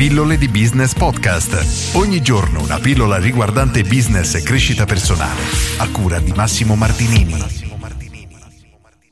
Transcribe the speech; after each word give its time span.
Pillole 0.00 0.38
di 0.38 0.48
Business 0.48 0.94
Podcast. 0.94 1.94
Ogni 1.94 2.22
giorno 2.22 2.62
una 2.62 2.78
pillola 2.78 3.18
riguardante 3.18 3.82
business 3.82 4.34
e 4.34 4.42
crescita 4.42 4.86
personale. 4.86 5.42
A 5.76 5.90
cura 5.90 6.18
di 6.20 6.32
Massimo 6.34 6.74
Martinini. 6.74 7.36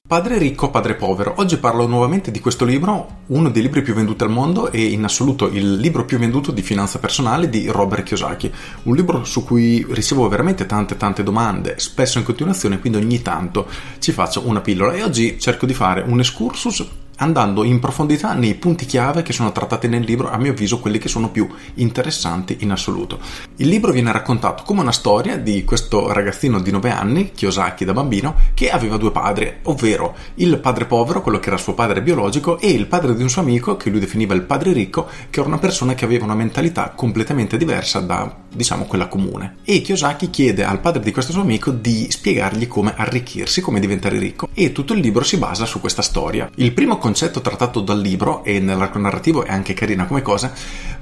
Padre 0.07 0.39
ricco, 0.39 0.71
padre 0.71 0.95
povero. 0.95 1.35
Oggi 1.37 1.59
parlo 1.59 1.87
nuovamente 1.87 2.31
di 2.31 2.41
questo 2.41 2.65
libro, 2.65 3.25
uno 3.27 3.51
dei 3.51 3.61
libri 3.61 3.83
più 3.83 3.93
venduti 3.93 4.23
al 4.23 4.31
mondo 4.31 4.73
e 4.73 4.83
in 4.83 5.05
assoluto 5.05 5.49
il 5.49 5.77
libro 5.77 6.07
più 6.07 6.17
venduto 6.17 6.53
di 6.53 6.63
finanza 6.63 6.99
personale 6.99 7.51
di 7.51 7.67
Robert 7.67 8.05
Kiyosaki. 8.05 8.51
Un 8.85 8.95
libro 8.95 9.25
su 9.25 9.45
cui 9.45 9.85
ricevo 9.91 10.27
veramente 10.27 10.65
tante 10.65 10.97
tante 10.97 11.23
domande, 11.23 11.75
spesso 11.77 12.17
in 12.17 12.25
continuazione, 12.25 12.81
quindi 12.81 12.97
ogni 12.97 13.21
tanto 13.21 13.69
ci 13.99 14.13
faccio 14.13 14.41
una 14.47 14.63
pillola 14.63 14.95
e 14.95 15.03
oggi 15.03 15.39
cerco 15.39 15.67
di 15.67 15.75
fare 15.75 16.01
un 16.01 16.19
excursus 16.19 16.87
andando 17.19 17.65
in 17.65 17.79
profondità 17.79 18.33
nei 18.35 18.55
punti 18.55 18.87
chiave 18.87 19.23
che 19.23 19.33
sono 19.33 19.53
trattati 19.53 19.89
nel 19.89 20.03
libro, 20.03 20.31
a 20.31 20.39
mio 20.39 20.53
avviso 20.53 20.81
quelli 20.81 20.99
che 20.99 21.09
sono 21.09 21.31
più 21.31 21.49
interessanti 21.75 22.59
in 22.61 22.71
assoluto. 22.71 23.19
Il 23.57 23.69
libro 23.69 23.93
viene 23.93 24.13
raccontato 24.13 24.63
come 24.65 24.81
una 24.81 24.93
storia 24.93 25.37
di 25.37 25.65
questo 25.65 26.13
ragazzino 26.13 26.61
di 26.61 26.71
9 26.71 26.91
anni, 26.91 27.33
Kiyosaki 27.33 27.85
da 27.85 27.93
bambino, 27.93 28.35
che 28.55 28.71
aveva 28.71 28.97
due 28.97 29.11
padri, 29.11 29.53
ovvero 29.65 30.15
il 30.37 30.59
padre 30.59 30.87
povero, 30.87 31.23
quello 31.23 31.39
che 31.39 31.49
era 31.49 31.57
suo 31.57 31.75
padre 31.75 32.03
biologico, 32.03 32.59
e 32.59 32.71
il 32.71 32.87
padre 32.87 33.15
di 33.15 33.23
un 33.23 33.31
suo 33.31 33.43
amico, 33.43 33.77
che 33.77 33.91
lui 33.91 34.01
definiva 34.01 34.35
il 34.35 34.43
padre 34.43 34.73
ricco, 34.73 35.09
che 35.31 35.41
era 35.41 35.49
una 35.49 35.59
persona 35.59 35.95
che 35.95 36.05
aveva 36.05 36.25
una 36.25 36.35
mentalità 36.35 36.91
completamente 36.91 37.57
diversa 37.57 38.01
da, 38.01 38.47
diciamo, 38.53 38.85
quella 38.85 39.09
comune. 39.09 39.57
E 39.65 39.81
Kiyosaki 39.81 40.31
chiede 40.31 40.65
al 40.65 40.81
padre 40.81 41.03
di 41.03 41.13
questo 41.13 41.33
suo 41.33 41.43
amico 41.43 41.71
di 41.71 42.09
spiegargli 42.11 42.67
come 42.67 42.95
arricchirsi, 42.97 43.61
come 43.61 43.81
diventare 43.81 44.19
ricco, 44.19 44.49
e 44.55 44.73
tutto 44.73 44.93
il 44.93 45.01
libro 45.01 45.25
si 45.25 45.37
basa 45.37 45.65
su 45.67 45.81
questa 45.81 46.03
storia. 46.03 46.51
Il 46.57 46.73
primo 46.73 46.99
concetto 46.99 47.41
trattato 47.41 47.81
dal 47.81 48.01
libro 48.01 48.45
e 48.45 48.61
nell'arco 48.61 48.99
narrativo 48.99 49.45
è 49.45 49.51
anche 49.51 49.75
carina 49.75 50.07
come 50.07 50.23
cosa, 50.23 50.53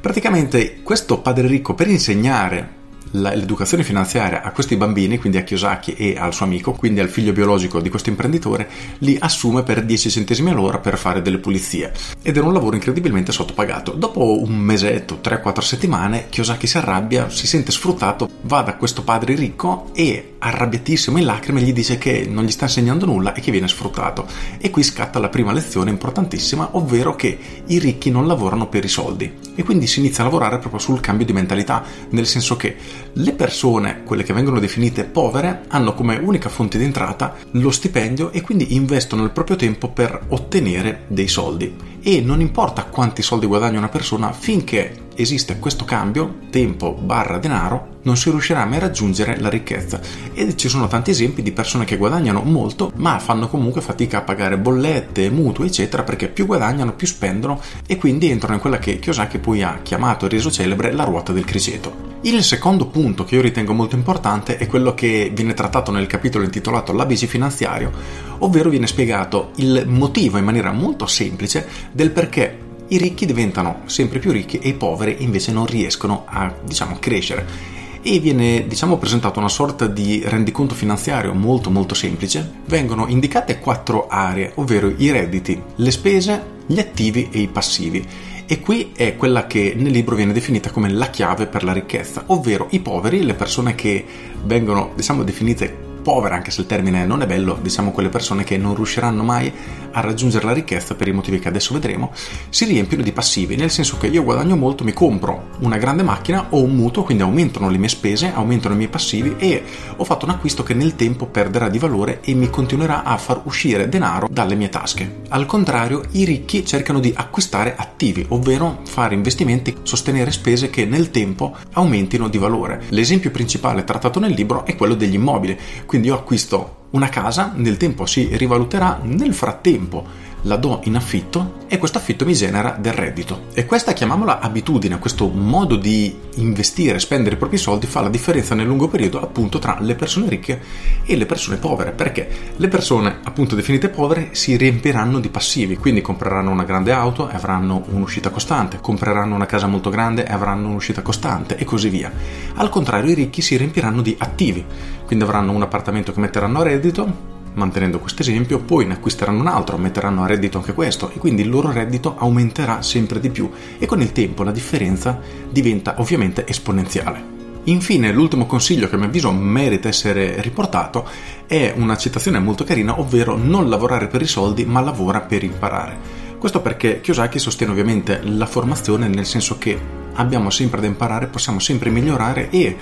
praticamente 0.00 0.82
questo 0.82 1.20
padre 1.20 1.46
ricco 1.46 1.74
per 1.74 1.88
insegnare 1.88 2.84
l'educazione 3.12 3.82
finanziaria 3.82 4.42
a 4.42 4.50
questi 4.50 4.76
bambini, 4.76 5.18
quindi 5.18 5.38
a 5.38 5.42
Kiyosaki 5.42 5.94
e 5.94 6.16
al 6.18 6.34
suo 6.34 6.44
amico, 6.44 6.72
quindi 6.72 7.00
al 7.00 7.08
figlio 7.08 7.32
biologico 7.32 7.80
di 7.80 7.88
questo 7.88 8.10
imprenditore, 8.10 8.68
li 8.98 9.16
assume 9.20 9.62
per 9.62 9.84
10 9.84 10.10
centesimi 10.10 10.50
all'ora 10.50 10.78
per 10.78 10.98
fare 10.98 11.22
delle 11.22 11.38
pulizie. 11.38 11.92
Ed 12.22 12.36
era 12.36 12.46
un 12.46 12.52
lavoro 12.52 12.74
incredibilmente 12.74 13.32
sottopagato. 13.32 13.92
Dopo 13.92 14.42
un 14.42 14.56
mesetto, 14.56 15.20
3-4 15.22 15.60
settimane, 15.60 16.26
Kiyosaki 16.28 16.66
si 16.66 16.78
arrabbia, 16.78 17.28
si 17.30 17.46
sente 17.46 17.72
sfruttato, 17.72 18.28
va 18.42 18.62
da 18.62 18.76
questo 18.76 19.02
padre 19.02 19.34
ricco 19.34 19.90
e 19.94 20.34
arrabbiatissimo 20.38 21.18
in 21.18 21.24
lacrime 21.24 21.62
gli 21.62 21.72
dice 21.72 21.98
che 21.98 22.26
non 22.28 22.44
gli 22.44 22.50
sta 22.50 22.64
insegnando 22.64 23.06
nulla 23.06 23.32
e 23.32 23.40
che 23.40 23.50
viene 23.50 23.68
sfruttato. 23.68 24.26
E 24.58 24.70
qui 24.70 24.82
scatta 24.82 25.18
la 25.18 25.28
prima 25.28 25.52
lezione 25.52 25.90
importantissima, 25.90 26.68
ovvero 26.72 27.16
che 27.16 27.38
i 27.66 27.78
ricchi 27.78 28.10
non 28.10 28.26
lavorano 28.26 28.68
per 28.68 28.84
i 28.84 28.88
soldi. 28.88 29.45
E 29.56 29.64
quindi 29.64 29.88
si 29.88 29.98
inizia 29.98 30.22
a 30.22 30.26
lavorare 30.26 30.58
proprio 30.58 30.78
sul 30.78 31.00
cambio 31.00 31.26
di 31.26 31.32
mentalità, 31.32 31.82
nel 32.10 32.26
senso 32.26 32.56
che 32.56 32.76
le 33.12 33.32
persone, 33.32 34.04
quelle 34.04 34.22
che 34.22 34.32
vengono 34.32 34.60
definite 34.60 35.04
povere, 35.04 35.62
hanno 35.68 35.94
come 35.94 36.16
unica 36.16 36.48
fonte 36.48 36.78
di 36.78 36.84
entrata 36.84 37.34
lo 37.52 37.70
stipendio 37.72 38.30
e 38.30 38.42
quindi 38.42 38.74
investono 38.76 39.24
il 39.24 39.30
proprio 39.30 39.56
tempo 39.56 39.88
per 39.88 40.26
ottenere 40.28 41.06
dei 41.08 41.26
soldi. 41.26 41.74
E 42.00 42.20
non 42.20 42.40
importa 42.40 42.84
quanti 42.84 43.22
soldi 43.22 43.46
guadagna 43.46 43.78
una 43.78 43.88
persona, 43.88 44.30
finché 44.32 45.06
esiste 45.16 45.58
questo 45.58 45.84
cambio, 45.84 46.42
tempo 46.50 46.92
barra 46.92 47.38
denaro, 47.38 47.94
non 48.06 48.16
si 48.16 48.30
riuscirà 48.30 48.64
mai 48.64 48.78
a 48.78 48.82
raggiungere 48.82 49.38
la 49.38 49.48
ricchezza. 49.48 50.00
E 50.32 50.56
ci 50.56 50.68
sono 50.68 50.86
tanti 50.86 51.10
esempi 51.10 51.42
di 51.42 51.52
persone 51.52 51.84
che 51.84 51.96
guadagnano 51.96 52.42
molto, 52.42 52.92
ma 52.96 53.18
fanno 53.18 53.48
comunque 53.48 53.80
fatica 53.80 54.18
a 54.18 54.22
pagare 54.22 54.56
bollette, 54.56 55.28
mutui, 55.28 55.66
eccetera, 55.66 56.04
perché 56.04 56.28
più 56.28 56.46
guadagnano, 56.46 56.94
più 56.94 57.06
spendono 57.06 57.60
e 57.86 57.96
quindi 57.96 58.30
entrano 58.30 58.54
in 58.54 58.60
quella 58.60 58.78
che 58.78 58.98
Kiyosaki 58.98 59.38
poi 59.38 59.62
ha 59.62 59.80
chiamato 59.82 60.24
e 60.24 60.28
reso 60.28 60.50
celebre 60.50 60.92
la 60.92 61.04
ruota 61.04 61.32
del 61.32 61.44
criceto. 61.44 62.14
Il 62.22 62.42
secondo 62.42 62.86
punto 62.86 63.24
che 63.24 63.34
io 63.34 63.40
ritengo 63.40 63.72
molto 63.72 63.96
importante 63.96 64.56
è 64.56 64.66
quello 64.66 64.94
che 64.94 65.30
viene 65.34 65.54
trattato 65.54 65.90
nel 65.90 66.06
capitolo 66.06 66.44
intitolato 66.44 66.92
L'ABC 66.92 67.26
finanziario, 67.26 67.90
ovvero 68.38 68.70
viene 68.70 68.86
spiegato 68.86 69.50
il 69.56 69.84
motivo 69.86 70.38
in 70.38 70.44
maniera 70.44 70.72
molto 70.72 71.06
semplice 71.06 71.66
del 71.92 72.10
perché 72.10 72.64
i 72.88 72.98
ricchi 72.98 73.26
diventano 73.26 73.82
sempre 73.86 74.20
più 74.20 74.30
ricchi 74.30 74.58
e 74.58 74.68
i 74.68 74.74
poveri 74.74 75.16
invece 75.20 75.50
non 75.50 75.66
riescono 75.66 76.24
a, 76.26 76.52
diciamo, 76.64 76.98
crescere. 77.00 77.74
E 78.08 78.20
viene, 78.20 78.68
diciamo, 78.68 78.98
presentato 78.98 79.40
una 79.40 79.48
sorta 79.48 79.88
di 79.88 80.22
rendiconto 80.24 80.76
finanziario 80.76 81.34
molto 81.34 81.70
molto 81.70 81.92
semplice. 81.92 82.48
Vengono 82.66 83.08
indicate 83.08 83.58
quattro 83.58 84.06
aree, 84.06 84.52
ovvero 84.54 84.94
i 84.96 85.10
redditi, 85.10 85.60
le 85.74 85.90
spese, 85.90 86.40
gli 86.66 86.78
attivi 86.78 87.28
e 87.32 87.40
i 87.40 87.48
passivi. 87.48 88.06
E 88.46 88.60
qui 88.60 88.92
è 88.94 89.16
quella 89.16 89.48
che 89.48 89.74
nel 89.76 89.90
libro 89.90 90.14
viene 90.14 90.32
definita 90.32 90.70
come 90.70 90.88
la 90.88 91.10
chiave 91.10 91.48
per 91.48 91.64
la 91.64 91.72
ricchezza, 91.72 92.22
ovvero 92.26 92.68
i 92.70 92.78
poveri, 92.78 93.24
le 93.24 93.34
persone 93.34 93.74
che 93.74 94.04
vengono, 94.44 94.92
diciamo, 94.94 95.24
definite 95.24 95.85
povere, 96.06 96.36
anche 96.36 96.52
se 96.52 96.60
il 96.60 96.68
termine 96.68 97.04
non 97.04 97.20
è 97.20 97.26
bello, 97.26 97.58
diciamo 97.60 97.90
quelle 97.90 98.10
persone 98.10 98.44
che 98.44 98.56
non 98.56 98.76
riusciranno 98.76 99.24
mai 99.24 99.52
a 99.90 100.00
raggiungere 100.00 100.46
la 100.46 100.52
ricchezza 100.52 100.94
per 100.94 101.08
i 101.08 101.12
motivi 101.12 101.40
che 101.40 101.48
adesso 101.48 101.74
vedremo, 101.74 102.12
si 102.48 102.64
riempiono 102.64 103.02
di 103.02 103.10
passivi, 103.10 103.56
nel 103.56 103.72
senso 103.72 103.96
che 103.96 104.06
io 104.06 104.22
guadagno 104.22 104.54
molto, 104.54 104.84
mi 104.84 104.92
compro 104.92 105.48
una 105.60 105.78
grande 105.78 106.04
macchina 106.04 106.46
o 106.50 106.62
un 106.62 106.76
mutuo, 106.76 107.02
quindi 107.02 107.24
aumentano 107.24 107.68
le 107.68 107.78
mie 107.78 107.88
spese, 107.88 108.30
aumentano 108.32 108.74
i 108.74 108.76
miei 108.76 108.88
passivi 108.88 109.34
e 109.36 109.64
ho 109.96 110.04
fatto 110.04 110.26
un 110.26 110.30
acquisto 110.30 110.62
che 110.62 110.74
nel 110.74 110.94
tempo 110.94 111.26
perderà 111.26 111.68
di 111.68 111.78
valore 111.78 112.20
e 112.22 112.34
mi 112.34 112.50
continuerà 112.50 113.02
a 113.02 113.16
far 113.16 113.40
uscire 113.42 113.88
denaro 113.88 114.28
dalle 114.30 114.54
mie 114.54 114.68
tasche. 114.68 115.22
Al 115.30 115.46
contrario, 115.46 116.04
i 116.12 116.24
ricchi 116.24 116.64
cercano 116.64 117.00
di 117.00 117.12
acquistare 117.16 117.74
attivi, 117.76 118.24
ovvero 118.28 118.82
fare 118.84 119.14
investimenti, 119.14 119.74
sostenere 119.82 120.30
spese 120.30 120.70
che 120.70 120.84
nel 120.84 121.10
tempo 121.10 121.56
aumentino 121.72 122.28
di 122.28 122.38
valore. 122.38 122.84
L'esempio 122.90 123.32
principale 123.32 123.82
trattato 123.82 124.20
nel 124.20 124.34
libro 124.34 124.64
è 124.66 124.76
quello 124.76 124.94
degli 124.94 125.14
immobili, 125.14 125.58
quindi 125.84 125.94
io 126.04 126.14
acquisto 126.14 126.84
una 126.90 127.08
casa, 127.08 127.52
nel 127.54 127.76
tempo 127.76 128.06
si 128.06 128.28
rivaluterà, 128.36 129.00
nel 129.02 129.34
frattempo 129.34 130.04
la 130.46 130.56
do 130.56 130.80
in 130.84 130.96
affitto 130.96 131.64
e 131.66 131.78
questo 131.78 131.98
affitto 131.98 132.24
mi 132.24 132.32
genera 132.32 132.76
del 132.78 132.92
reddito. 132.92 133.46
E 133.52 133.66
questa, 133.66 133.92
chiamiamola 133.92 134.40
abitudine, 134.40 134.98
questo 134.98 135.28
modo 135.28 135.76
di 135.76 136.16
investire, 136.36 136.98
spendere 136.98 137.34
i 137.34 137.38
propri 137.38 137.58
soldi 137.58 137.86
fa 137.86 138.00
la 138.00 138.08
differenza 138.08 138.54
nel 138.54 138.66
lungo 138.66 138.88
periodo 138.88 139.20
appunto 139.20 139.58
tra 139.58 139.76
le 139.80 139.94
persone 139.96 140.28
ricche 140.28 140.60
e 141.04 141.16
le 141.16 141.26
persone 141.26 141.56
povere, 141.56 141.90
perché 141.90 142.28
le 142.56 142.68
persone 142.68 143.18
appunto 143.22 143.54
definite 143.54 143.88
povere 143.88 144.28
si 144.32 144.56
riempiranno 144.56 145.18
di 145.18 145.28
passivi, 145.28 145.76
quindi 145.76 146.00
compreranno 146.00 146.50
una 146.50 146.64
grande 146.64 146.92
auto 146.92 147.28
e 147.28 147.34
avranno 147.34 147.84
un'uscita 147.88 148.30
costante, 148.30 148.78
compreranno 148.80 149.34
una 149.34 149.46
casa 149.46 149.66
molto 149.66 149.90
grande 149.90 150.26
e 150.26 150.32
avranno 150.32 150.68
un'uscita 150.68 151.02
costante 151.02 151.56
e 151.56 151.64
così 151.64 151.88
via. 151.88 152.12
Al 152.54 152.68
contrario 152.68 153.10
i 153.10 153.14
ricchi 153.14 153.42
si 153.42 153.56
riempiranno 153.56 154.00
di 154.00 154.14
attivi, 154.18 154.64
quindi 155.04 155.24
avranno 155.24 155.52
un 155.52 155.62
appartamento 155.62 156.12
che 156.12 156.20
metteranno 156.20 156.60
a 156.60 156.62
reddito, 156.62 157.34
mantenendo 157.56 157.98
questo 157.98 158.22
esempio, 158.22 158.60
poi 158.60 158.86
ne 158.86 158.94
acquisteranno 158.94 159.40
un 159.40 159.48
altro, 159.48 159.76
metteranno 159.76 160.22
a 160.22 160.26
reddito 160.26 160.58
anche 160.58 160.72
questo 160.72 161.10
e 161.10 161.18
quindi 161.18 161.42
il 161.42 161.50
loro 161.50 161.70
reddito 161.70 162.16
aumenterà 162.16 162.80
sempre 162.82 163.20
di 163.20 163.30
più 163.30 163.50
e 163.78 163.86
con 163.86 164.00
il 164.00 164.12
tempo 164.12 164.42
la 164.42 164.52
differenza 164.52 165.18
diventa 165.50 165.96
ovviamente 165.98 166.46
esponenziale. 166.46 167.34
Infine, 167.64 168.12
l'ultimo 168.12 168.46
consiglio 168.46 168.88
che 168.88 168.94
a 168.94 168.98
mio 168.98 169.08
avviso 169.08 169.32
merita 169.32 169.88
essere 169.88 170.40
riportato 170.40 171.08
è 171.46 171.72
una 171.76 171.96
citazione 171.96 172.38
molto 172.38 172.62
carina, 172.62 173.00
ovvero 173.00 173.36
non 173.36 173.68
lavorare 173.68 174.06
per 174.06 174.22
i 174.22 174.26
soldi, 174.26 174.64
ma 174.64 174.80
lavora 174.80 175.20
per 175.20 175.42
imparare. 175.42 175.98
Questo 176.38 176.60
perché 176.60 177.00
Kiyosaki 177.00 177.40
sostiene 177.40 177.72
ovviamente 177.72 178.20
la 178.22 178.46
formazione 178.46 179.08
nel 179.08 179.26
senso 179.26 179.58
che 179.58 180.05
abbiamo 180.16 180.50
sempre 180.50 180.80
da 180.80 180.86
imparare, 180.86 181.26
possiamo 181.26 181.58
sempre 181.58 181.90
migliorare 181.90 182.50
e 182.50 182.76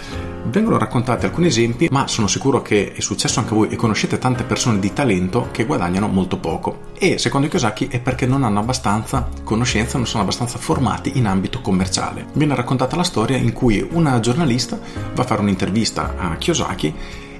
vengono 0.47 0.79
raccontati 0.79 1.27
alcuni 1.27 1.47
esempi, 1.47 1.89
ma 1.91 2.07
sono 2.07 2.27
sicuro 2.27 2.63
che 2.63 2.93
è 2.93 3.01
successo 3.01 3.41
anche 3.41 3.53
a 3.53 3.57
voi 3.57 3.69
e 3.69 3.77
conoscete 3.77 4.19
tante 4.19 4.45
persone 4.45 4.79
di 4.79 4.93
talento 4.93 5.49
che 5.51 5.65
guadagnano 5.65 6.09
molto 6.09 6.39
poco. 6.39 6.93
E 6.99 7.19
secondo 7.19 7.49
Kiyosaki 7.49 7.89
è 7.89 8.01
perché 8.01 8.27
non 8.27 8.45
hanno 8.45 8.61
abbastanza 8.61 9.29
conoscenza, 9.43 9.97
non 9.99 10.07
sono 10.07 10.23
abbastanza 10.23 10.59
formati 10.59 11.13
in 11.19 11.27
ambito 11.27 11.61
commerciale. 11.61 12.27
Viene 12.33 12.55
raccontata 12.55 12.97
la 12.97 13.03
storia 13.03 13.37
in 13.37 13.53
cui 13.53 13.87
una 13.93 14.21
giornalista 14.21 14.79
va 15.15 15.23
a 15.23 15.27
fare 15.27 15.41
un'intervista 15.41 16.15
a 16.17 16.37
Kiyosaki 16.37 16.95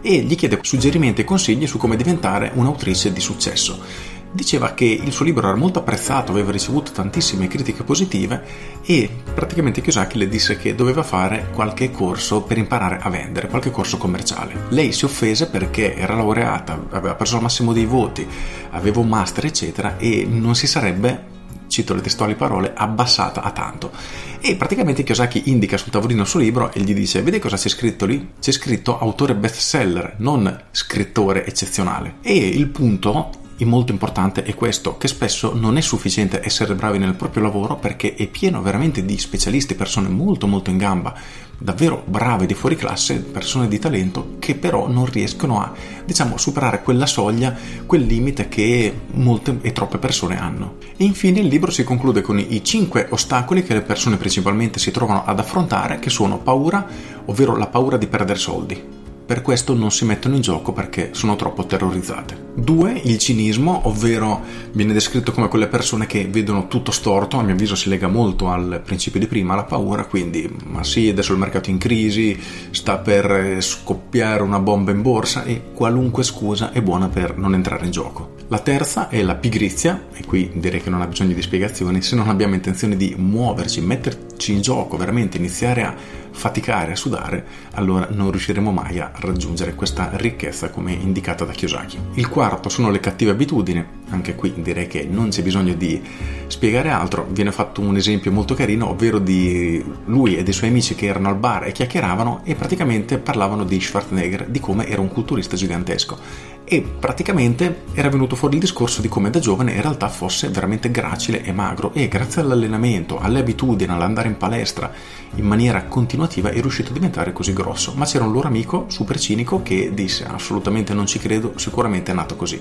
e 0.07 0.21
gli 0.21 0.35
chiede 0.37 0.59
suggerimenti 0.61 1.23
e 1.23 1.25
consigli 1.25 1.67
su 1.67 1.79
come 1.79 1.97
diventare 1.97 2.51
un'autrice 2.55 3.11
di 3.11 3.21
successo 3.21 4.13
diceva 4.35 4.75
che 4.75 4.85
il 4.85 5.13
suo 5.13 5.25
libro 5.25 5.47
era 5.47 5.57
molto 5.57 5.79
apprezzato, 5.79 6.33
aveva 6.33 6.51
ricevuto 6.51 6.91
tantissime 6.91 7.47
critiche 7.47 7.85
positive 7.85 8.43
e 8.85 9.09
praticamente 9.33 9.81
Kiyosaki 9.81 10.19
le 10.19 10.29
disse 10.29 10.57
che 10.57 10.75
doveva 10.75 11.05
fare 11.05 11.51
qualche 11.55 11.93
corso 11.93 12.43
per 12.43 12.59
imparare 12.59 12.99
a 13.01 13.09
vendere, 13.11 13.47
qualche 13.47 13.71
corso 13.71 13.97
commerciale. 13.97 14.65
Lei 14.71 14.91
si 14.91 15.05
offese 15.05 15.47
perché 15.47 15.95
era 15.95 16.17
laureata, 16.17 16.87
aveva 16.91 17.15
preso 17.15 17.37
il 17.37 17.43
massimo 17.43 17.73
dei 17.73 17.87
voti, 17.87 18.27
aveva 18.71 18.99
un 18.99 19.09
master 19.09 19.47
eccetera 19.47 19.99
e 19.99 20.27
non 20.29 20.57
si 20.57 20.67
sarebbe 20.67 21.33
cito 21.69 21.95
le 21.95 22.03
testuali 22.03 22.35
parole, 22.35 22.73
abbassata 22.75 23.43
a 23.43 23.51
tanto. 23.53 23.93
E 24.41 24.57
praticamente 24.57 25.05
Kiyosaki 25.05 25.51
indica 25.51 25.77
sul 25.77 25.93
tavolino 25.93 26.23
il 26.23 26.29
suo 26.29 26.41
libro 26.41 26.73
e 26.73 26.81
gli 26.81 26.93
dice: 26.93 27.23
Vedi 27.23 27.39
cosa 27.39 27.57
c'è 27.57 27.69
scritto 27.69 28.05
lì? 28.05 28.33
C'è 28.41 28.53
scritto 28.53 28.99
autore 28.99 29.35
bestseller, 29.35 30.17
non 30.19 30.65
scrittore 30.73 31.47
eccezionale. 31.47 32.17
E 32.21 32.37
il 32.37 32.67
punto 32.67 33.43
il 33.59 33.67
molto 33.69 33.93
importante 33.93 34.43
è 34.43 34.55
questo, 34.55 34.97
che 34.97 35.07
spesso 35.07 35.53
non 35.55 35.77
è 35.77 35.81
sufficiente 35.81 36.45
essere 36.45 36.75
bravi 36.75 36.99
nel 36.99 37.15
proprio 37.15 37.45
lavoro 37.45 37.77
perché 37.77 38.15
è 38.15 38.27
pieno 38.27 38.61
veramente 38.63 39.05
di 39.05 39.17
specialisti, 39.17 39.77
persone 39.77 40.09
molto 40.09 40.49
molto 40.49 40.71
in 40.71 40.77
gamba, 40.77 41.15
davvero 41.57 42.03
brave 42.05 42.47
di 42.47 42.55
fuori 42.55 42.75
classe, 42.75 43.21
persone 43.21 43.69
di 43.69 43.79
talento 43.79 44.37
che 44.41 44.57
però 44.57 44.89
non 44.89 45.07
riescono 45.07 45.61
a, 45.61 45.73
diciamo, 46.05 46.37
superare 46.37 46.83
quella 46.83 47.07
soglia, 47.07 47.57
quel 47.87 48.03
limite 48.03 48.49
che 48.49 48.93
molte 49.13 49.59
e 49.61 49.73
troppe 49.73 49.99
persone 49.99 50.37
hanno. 50.37 50.79
E 50.97 51.05
infine 51.05 51.39
il 51.39 51.47
libro 51.47 51.71
si 51.71 51.85
conclude 51.85 52.23
con 52.23 52.41
i 52.41 52.65
5 52.65 53.07
ostacoli 53.11 53.63
che 53.63 53.75
le 53.75 53.83
persone 53.83 54.17
principalmente 54.17 54.81
si 54.81 54.91
trovano 54.91 55.25
ad 55.25 55.39
affrontare, 55.39 56.01
che 56.01 56.11
sono 56.11 56.39
paura, 56.39 56.85
ovvero 57.27 57.55
la 57.55 57.69
paura 57.69 57.97
di 57.97 58.09
perdere 58.09 58.39
soldi 58.39 59.03
per 59.27 59.43
questo 59.43 59.75
non 59.75 59.91
si 59.91 60.05
mettono 60.05 60.37
in 60.37 60.43
gioco 60.43 60.73
perché 60.73 61.11
sono 61.13 61.35
troppo 61.37 61.65
terrorizzate. 61.65 62.53
2. 62.55 63.01
Il 63.05 63.19
cinismo, 63.19 63.83
ovvero 63.85 64.43
viene 64.73 64.93
descritto 64.93 65.33
come 65.33 65.49
quelle 65.49 65.67
persone 65.67 66.07
che 66.07 66.27
vedono 66.27 66.69
tutto 66.69 66.91
storto, 66.91 67.39
a 67.39 67.43
mio 67.43 67.55
avviso 67.55 67.75
si 67.75 67.89
lega 67.89 68.07
molto 68.07 68.49
al 68.49 68.83
principio 68.85 69.21
di 69.21 69.27
prima, 69.27 69.55
la 69.55 69.65
paura, 69.65 70.05
quindi 70.05 70.49
ma 70.67 70.85
sì, 70.85 71.09
adesso 71.09 71.33
il 71.33 71.39
mercato 71.39 71.69
è 71.69 71.73
in 71.73 71.79
crisi, 71.79 72.39
sta 72.71 72.99
per 72.99 73.63
scoppiare 73.63 74.43
una 74.43 74.61
bomba 74.61 74.91
in 74.91 75.03
borsa 75.03 75.45
e 75.45 75.71
qualunque 75.73 76.23
scusa 76.23 76.73
è 76.73 76.83
buona 76.83 77.09
per 77.09 77.37
non 77.39 77.55
entrare 77.55 77.87
in 77.87 77.91
gioco. 77.91 78.35
La 78.49 78.59
terza 78.59 79.09
è 79.09 79.23
la 79.23 79.37
pigrizia, 79.37 80.09
e 80.13 80.23
qui 80.27 80.51
direi 80.53 80.83
che 80.83 80.91
non 80.91 81.01
ha 81.01 81.07
bisogno 81.07 81.33
di 81.33 81.41
spiegazioni, 81.41 82.03
se 82.03 82.15
non 82.15 82.29
abbiamo 82.29 82.55
intenzione 82.55 82.95
di 82.95 83.15
muoverci, 83.17 83.81
metterci 83.81 84.53
in 84.53 84.61
gioco, 84.61 84.99
veramente 84.99 85.39
iniziare 85.39 85.83
a 85.83 85.95
faticare, 86.31 86.93
a 86.93 86.97
sudare, 86.97 87.47
allora 87.73 88.09
non 88.11 88.31
riusciremo 88.31 88.71
mai 88.71 89.01
a 89.01 89.11
raggiungere 89.15 89.75
questa 89.75 90.11
ricchezza 90.15 90.69
come 90.69 90.93
indicata 90.93 91.47
da 91.47 91.53
Kiyosaki. 91.53 91.99
Il 92.15 92.29
quarto 92.29 92.69
sono 92.69 92.91
le 92.91 93.01
cattive 93.01 93.31
abitudini, 93.31 93.94
anche 94.11 94.35
qui 94.35 94.53
direi 94.57 94.87
che 94.87 95.07
non 95.09 95.31
c'è 95.31 95.43
bisogno 95.43 95.75
di 95.75 96.01
spiegare 96.47 96.91
altro, 96.91 97.27
viene 97.31 97.53
fatto 97.53 97.81
un 97.81 97.97
esempio 97.97 98.31
molto 98.31 98.55
carino, 98.55 98.91
ovvero 98.91 99.19
di 99.19 99.83
lui 100.07 100.37
e 100.37 100.43
dei 100.43 100.53
suoi 100.53 100.71
amici 100.71 100.95
che 100.95 101.07
erano 101.07 101.29
al 101.29 101.37
bar 101.37 101.67
e 101.67 101.73
chiacchieravano 101.73 102.43
e 102.45 102.55
praticamente 102.55 103.19
parlavano 103.19 103.65
di 103.65 103.81
Schwarzenegger, 103.81 104.47
di 104.47 104.61
come 104.61 104.87
era 104.87 105.01
un 105.01 105.09
culturista 105.09 105.57
gigantesco. 105.57 106.53
E 106.67 106.81
praticamente 106.81 107.83
era 107.93 108.09
venuto 108.09 108.37
fuori 108.37 108.55
il 108.55 108.61
discorso 108.61 109.03
di 109.03 109.09
come 109.09 109.29
da 109.29 109.39
giovane 109.39 109.73
in 109.73 109.83
realtà 109.83 110.09
fosse 110.09 110.49
veramente 110.49 110.91
gracile 110.91 111.43
e 111.43 111.53
magro. 111.53 111.93
E 111.93 112.09
grazie 112.09 112.41
all'allenamento, 112.41 113.19
alle 113.19 113.41
abitudini, 113.41 113.93
all'andare 113.93 114.29
in 114.29 114.39
palestra 114.39 114.91
in 115.35 115.45
maniera 115.45 115.85
continuativa 115.85 116.51
è 116.51 116.61
riuscito 116.61 116.91
a 116.91 116.95
diventare 116.95 117.33
così 117.33 117.53
grosso. 117.53 117.93
Ma 117.97 118.07
c'era 118.07 118.25
un 118.25 118.33
loro 118.33 118.49
amico 118.49 118.87
super 118.89 119.19
cinico 119.19 119.63
che 119.63 119.91
disse 119.93 120.25
assolutamente 120.25 120.95
non 120.95 121.07
ci 121.07 121.19
credo, 121.19 121.53
sicuramente 121.57 122.13
è 122.13 122.15
nato 122.15 122.35
così 122.37 122.61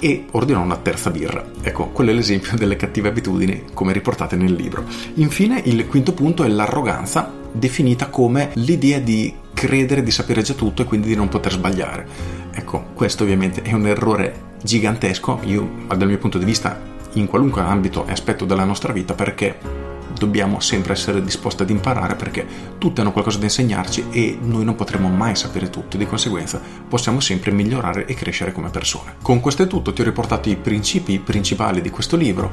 e 0.00 0.26
ordinò 0.32 0.60
una 0.60 0.76
terza 0.76 1.10
birra. 1.10 1.44
Ecco, 1.62 1.88
quello 1.88 2.10
è 2.10 2.14
l'esempio 2.14 2.56
delle 2.58 2.76
cattive 2.76 3.08
abitudini 3.08 3.64
come 3.72 3.92
riportate 3.92 4.36
nel 4.36 4.52
libro. 4.52 4.84
Infine, 5.14 5.60
il 5.64 5.86
quinto 5.86 6.12
punto 6.12 6.44
è 6.44 6.48
l'arroganza, 6.48 7.32
definita 7.52 8.08
come 8.08 8.50
l'idea 8.54 8.98
di 8.98 9.34
credere 9.52 10.02
di 10.02 10.10
sapere 10.10 10.42
già 10.42 10.54
tutto 10.54 10.82
e 10.82 10.84
quindi 10.84 11.08
di 11.08 11.16
non 11.16 11.28
poter 11.28 11.52
sbagliare. 11.52 12.06
Ecco, 12.52 12.86
questo 12.94 13.22
ovviamente 13.22 13.62
è 13.62 13.72
un 13.72 13.86
errore 13.86 14.52
gigantesco, 14.62 15.40
io 15.44 15.68
dal 15.86 16.08
mio 16.08 16.18
punto 16.18 16.38
di 16.38 16.44
vista 16.44 16.92
in 17.14 17.26
qualunque 17.26 17.62
ambito 17.62 18.06
e 18.06 18.12
aspetto 18.12 18.44
della 18.44 18.64
nostra 18.64 18.92
vita 18.92 19.14
perché 19.14 19.83
dobbiamo 20.16 20.60
sempre 20.60 20.92
essere 20.92 21.22
disposti 21.22 21.62
ad 21.62 21.70
imparare 21.70 22.14
perché 22.14 22.46
tutti 22.78 23.00
hanno 23.00 23.12
qualcosa 23.12 23.38
da 23.38 23.44
insegnarci 23.44 24.06
e 24.10 24.38
noi 24.40 24.64
non 24.64 24.74
potremo 24.74 25.08
mai 25.08 25.36
sapere 25.36 25.70
tutto, 25.70 25.96
di 25.96 26.06
conseguenza 26.06 26.60
possiamo 26.88 27.20
sempre 27.20 27.50
migliorare 27.50 28.06
e 28.06 28.14
crescere 28.14 28.52
come 28.52 28.70
persone. 28.70 29.16
Con 29.22 29.40
questo 29.40 29.62
è 29.62 29.66
tutto, 29.66 29.92
ti 29.92 30.00
ho 30.00 30.04
riportato 30.04 30.48
i 30.48 30.56
principi 30.56 31.18
principali 31.18 31.80
di 31.80 31.90
questo 31.90 32.16
libro. 32.16 32.50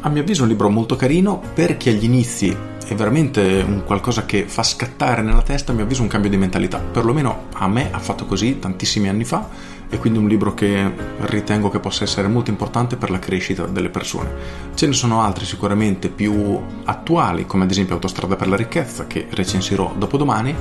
A 0.00 0.08
mio 0.08 0.22
avviso 0.22 0.40
è 0.40 0.44
un 0.44 0.50
libro 0.50 0.68
molto 0.68 0.96
carino 0.96 1.40
per 1.54 1.76
chi 1.76 1.88
agli 1.88 2.04
inizi 2.04 2.56
è 2.88 2.94
veramente 2.94 3.62
un 3.66 3.84
qualcosa 3.84 4.24
che 4.24 4.48
fa 4.48 4.62
scattare 4.62 5.20
nella 5.20 5.42
testa, 5.42 5.72
a 5.72 5.74
mio 5.74 5.84
avviso, 5.84 6.00
un 6.00 6.08
cambio 6.08 6.30
di 6.30 6.38
mentalità. 6.38 6.78
Perlomeno 6.78 7.48
a 7.52 7.68
me 7.68 7.92
ha 7.92 7.98
fatto 7.98 8.24
così 8.24 8.58
tantissimi 8.58 9.10
anni 9.10 9.24
fa 9.24 9.46
e 9.90 9.98
quindi 9.98 10.18
un 10.18 10.26
libro 10.26 10.54
che 10.54 10.90
ritengo 11.20 11.68
che 11.68 11.80
possa 11.80 12.04
essere 12.04 12.28
molto 12.28 12.48
importante 12.48 12.96
per 12.96 13.10
la 13.10 13.18
crescita 13.18 13.66
delle 13.66 13.90
persone. 13.90 14.30
Ce 14.74 14.86
ne 14.86 14.94
sono 14.94 15.20
altri 15.20 15.44
sicuramente 15.44 16.08
più 16.08 16.58
attuali, 16.84 17.44
come 17.44 17.64
ad 17.64 17.70
esempio 17.70 17.94
Autostrada 17.94 18.36
per 18.36 18.48
la 18.48 18.56
ricchezza, 18.56 19.06
che 19.06 19.26
recensirò 19.28 19.92
dopodomani, 19.94 20.54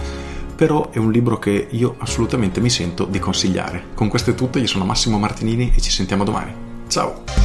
però 0.54 0.90
è 0.90 0.98
un 0.98 1.12
libro 1.12 1.40
che 1.40 1.68
io 1.70 1.96
assolutamente 2.00 2.60
mi 2.60 2.70
sento 2.70 3.06
di 3.06 3.20
consigliare. 3.20 3.86
Con 3.94 4.10
questo 4.10 4.32
è 4.32 4.36
tutto, 4.36 4.60
io 4.60 4.68
sono 4.68 4.84
Massimo 4.84 5.18
Martinini 5.18 5.72
e 5.74 5.80
ci 5.80 5.92
sentiamo 5.92 6.26
domani. 6.26 6.54
Ciao! 6.90 7.37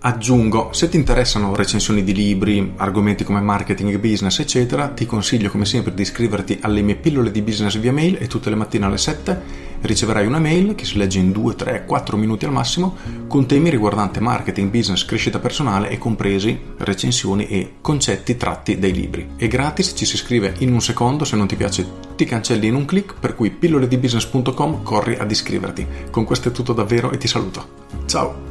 Aggiungo, 0.00 0.72
se 0.72 0.88
ti 0.88 0.96
interessano 0.96 1.56
recensioni 1.56 2.04
di 2.04 2.14
libri, 2.14 2.74
argomenti 2.76 3.24
come 3.24 3.40
marketing 3.40 3.98
business, 3.98 4.38
eccetera, 4.38 4.88
ti 4.88 5.06
consiglio 5.06 5.50
come 5.50 5.64
sempre 5.64 5.92
di 5.92 6.02
iscriverti 6.02 6.58
alle 6.62 6.82
mie 6.82 6.94
pillole 6.94 7.32
di 7.32 7.42
business 7.42 7.76
via 7.78 7.92
mail 7.92 8.16
e 8.20 8.28
tutte 8.28 8.48
le 8.48 8.54
mattine 8.56 8.86
alle 8.86 8.98
7 8.98 9.66
riceverai 9.80 10.26
una 10.26 10.38
mail 10.38 10.74
che 10.74 10.84
si 10.84 10.96
legge 10.96 11.18
in 11.18 11.32
2, 11.32 11.54
3, 11.54 11.84
4 11.84 12.16
minuti 12.16 12.44
al 12.44 12.52
massimo 12.52 12.96
con 13.26 13.46
temi 13.46 13.70
riguardanti 13.70 14.20
marketing, 14.20 14.70
business, 14.70 15.04
crescita 15.04 15.38
personale 15.38 15.90
e 15.90 15.98
compresi 15.98 16.58
recensioni 16.78 17.48
e 17.48 17.74
concetti 17.80 18.36
tratti 18.36 18.78
dai 18.78 18.92
libri. 18.92 19.30
È 19.36 19.46
gratis, 19.48 19.94
ci 19.96 20.04
si 20.04 20.14
iscrive 20.14 20.54
in 20.58 20.72
un 20.72 20.80
secondo, 20.80 21.24
se 21.24 21.36
non 21.36 21.46
ti 21.46 21.56
piace 21.56 21.86
ti 22.16 22.24
cancelli 22.24 22.66
in 22.68 22.74
un 22.74 22.84
clic, 22.84 23.14
per 23.18 23.34
cui 23.34 23.50
pilloledibusiness.com 23.50 24.82
corri 24.82 25.16
ad 25.16 25.30
iscriverti. 25.30 25.86
Con 26.10 26.24
questo 26.24 26.48
è 26.48 26.52
tutto 26.52 26.72
davvero 26.72 27.10
e 27.10 27.18
ti 27.18 27.28
saluto. 27.28 27.86
Ciao! 28.06 28.47